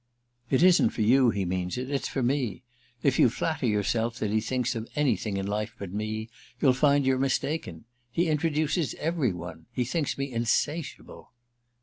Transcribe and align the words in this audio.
"It 0.49 0.63
isn't 0.63 0.89
for 0.89 1.03
you 1.03 1.29
he 1.29 1.45
means 1.45 1.77
it—it's 1.77 2.07
for 2.07 2.23
me. 2.23 2.63
If 3.03 3.19
you 3.19 3.29
flatter 3.29 3.67
yourself 3.67 4.17
that 4.17 4.31
he 4.31 4.41
thinks 4.41 4.73
of 4.73 4.89
anything 4.95 5.37
in 5.37 5.45
life 5.45 5.75
but 5.77 5.93
me 5.93 6.27
you'll 6.59 6.73
find 6.73 7.05
you're 7.05 7.19
mistaken. 7.19 7.85
He 8.09 8.27
introduces 8.27 8.95
every 8.95 9.31
one. 9.31 9.67
He 9.71 9.85
thinks 9.85 10.17
me 10.17 10.31
insatiable." 10.31 11.33